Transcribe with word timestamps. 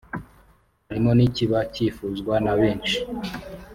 harimo 0.87 1.11
n’ikiba 1.17 1.59
cyifuzwa 1.73 2.33
na 2.45 2.53
benshi 2.59 2.97